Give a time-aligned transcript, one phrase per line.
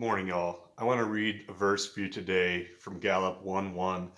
[0.00, 0.72] Morning, y'all.
[0.76, 4.10] I want to read a verse for you today from Galloup 1 1.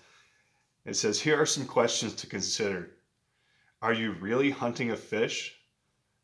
[0.86, 2.92] It says, Here are some questions to consider.
[3.82, 5.54] Are you really hunting a fish?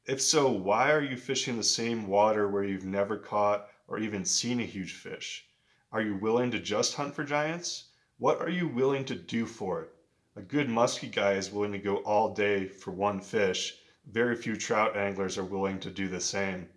[0.06, 4.24] If so, why are you fishing the same water where you've never caught or even
[4.24, 5.46] seen a huge fish?
[5.92, 7.90] Are you willing to just hunt for giants?
[8.16, 9.94] What are you willing to do for it?
[10.34, 13.76] A good musky guy is willing to go all day for one fish.
[14.10, 16.70] Very few trout anglers are willing to do the same.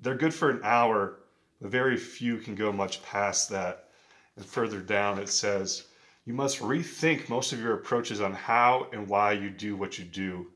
[0.00, 1.19] They're good for an hour
[1.68, 3.90] very few can go much past that.
[4.36, 5.84] And further down, it says,
[6.24, 10.04] You must rethink most of your approaches on how and why you do what you
[10.04, 10.46] do.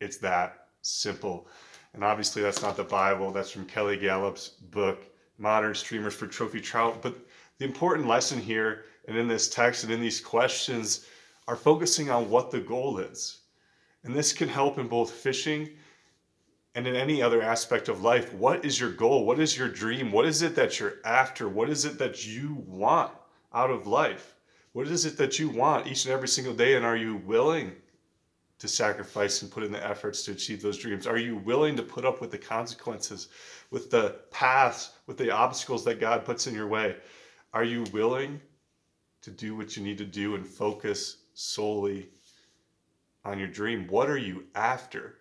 [0.00, 1.48] It's that simple.
[1.92, 5.04] And obviously, that's not the Bible, that's from Kelly Galloup's book,
[5.38, 7.02] Modern Streamers for Trophy Trout.
[7.02, 7.16] But
[7.58, 11.06] the important lesson here, and in this text and in these questions,
[11.48, 13.40] are focusing on what the goal is.
[14.04, 15.70] And this can help in both fishing
[16.74, 19.26] and in any other aspect of life, what is your goal?
[19.26, 20.12] What is your dream?
[20.12, 21.48] What is it that you're after?
[21.48, 23.12] What is it that you want
[23.52, 24.36] out of life?
[24.72, 26.76] What is it that you want each and every single day?
[26.76, 27.72] And are you willing
[28.60, 31.06] to sacrifice and put in the efforts to achieve those dreams?
[31.06, 33.28] Are you willing to put up with the consequences,
[33.70, 36.96] with the paths, with the obstacles that God puts in your way?
[37.52, 38.40] Are you willing
[39.22, 42.10] to do what you need to do and focus solely
[43.24, 43.88] on your dream?
[43.88, 45.16] What are you after?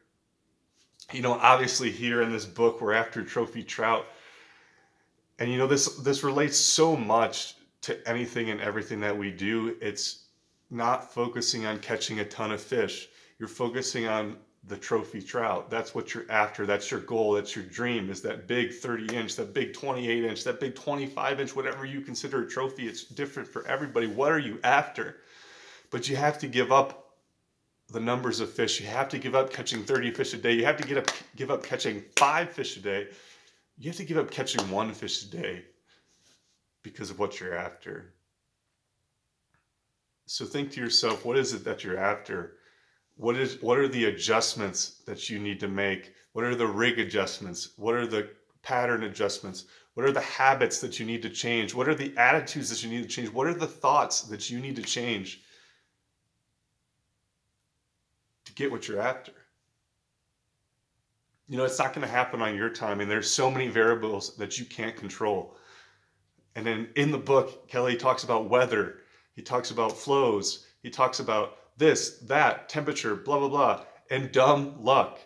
[1.11, 4.05] You know, obviously here in this book, we're after trophy trout.
[5.39, 9.75] And you know, this this relates so much to anything and everything that we do.
[9.81, 10.25] It's
[10.69, 13.07] not focusing on catching a ton of fish.
[13.39, 14.37] You're focusing on
[14.67, 15.69] the trophy trout.
[15.69, 16.65] That's what you're after.
[16.65, 17.33] That's your goal.
[17.33, 21.39] That's your dream is that big 30 inch, that big 28 inch, that big 25
[21.39, 22.87] inch, whatever you consider a trophy.
[22.87, 24.07] It's different for everybody.
[24.07, 25.17] What are you after?
[25.89, 26.98] But you have to give up
[27.91, 28.79] the numbers of fish.
[28.79, 30.53] You have to give up catching 30 fish a day.
[30.53, 33.07] You have to get up, give up catching five fish a day.
[33.77, 35.65] You have to give up catching one fish a day
[36.83, 38.13] because of what you're after.
[40.25, 42.57] So think to yourself, what is it that you're after?
[43.15, 46.13] What is what are the adjustments that you need to make?
[46.33, 47.69] What are the rig adjustments?
[47.77, 48.29] What are the
[48.61, 49.65] pattern adjustments?
[49.95, 51.73] What are the habits that you need to change?
[51.73, 53.29] What are the attitudes that you need to change?
[53.29, 55.41] What are the thoughts that you need to change?
[58.59, 59.31] Get what you're after.
[61.47, 64.35] You know, it's not going to happen on your time, and there's so many variables
[64.35, 65.55] that you can't control.
[66.55, 68.97] And then in the book, Kelly talks about weather,
[69.33, 74.75] he talks about flows, he talks about this, that, temperature, blah, blah, blah, and dumb
[74.83, 75.19] luck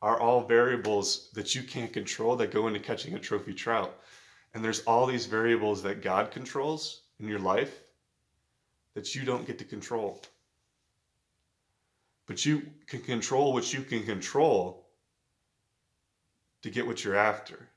[0.00, 4.00] are all variables that you can't control that go into catching a trophy trout.
[4.54, 7.82] And there's all these variables that God controls in your life
[8.94, 10.22] that you don't get to control.
[12.30, 14.86] But you can control what you can control
[16.62, 17.68] to get what you're after,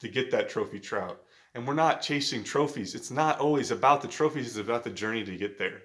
[0.00, 1.22] to get that trophy trout.
[1.54, 2.94] And we're not chasing trophies.
[2.94, 5.80] It's not always about the trophies, it's about the journey to get there.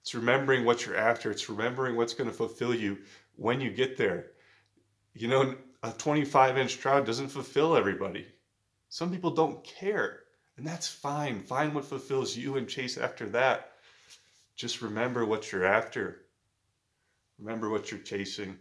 [0.00, 2.98] It's remembering what you're after, it's remembering what's going to fulfill you
[3.34, 4.26] when you get there.
[5.14, 8.28] You know, a 25 inch trout doesn't fulfill everybody.
[8.90, 10.20] Some people don't care,
[10.56, 11.42] and that's fine.
[11.42, 13.72] Find what fulfills you and chase after that.
[14.54, 16.26] Just remember what you're after.
[17.40, 18.56] Remember what you're chasing.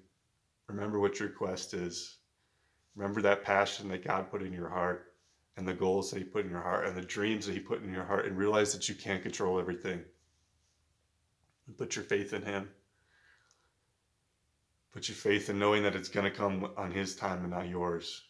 [0.67, 2.17] Remember what your quest is.
[2.95, 5.13] Remember that passion that God put in your heart
[5.57, 7.83] and the goals that He put in your heart and the dreams that He put
[7.83, 10.01] in your heart and realize that you can't control everything.
[11.67, 12.69] And put your faith in Him.
[14.93, 17.67] Put your faith in knowing that it's going to come on His time and not
[17.67, 18.28] yours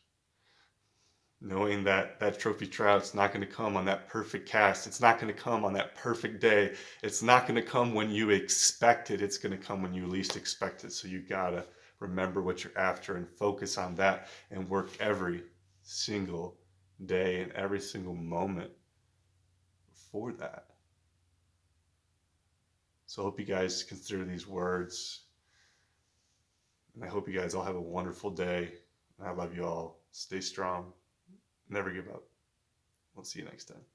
[1.42, 4.88] knowing that that trophy trout's not going to come on that perfect cast.
[4.88, 6.74] It's not going to come on that perfect day.
[7.02, 9.22] It's not going to come when you expect it.
[9.22, 10.92] It's going to come when you least expect it.
[10.92, 11.66] So you got to
[12.00, 15.44] remember what you're after and focus on that and work every
[15.82, 16.58] single
[17.06, 18.72] day and every single moment
[20.12, 20.66] for that.
[23.06, 25.22] So I hope you guys consider these words.
[26.96, 28.74] And I hope you guys all have a wonderful day.
[29.24, 30.02] I love you all.
[30.12, 30.94] Stay strong.
[31.70, 32.24] Never give up.
[33.16, 33.86] We'll see you next time.